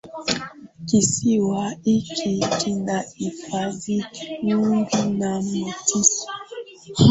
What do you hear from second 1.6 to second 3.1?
hiki kina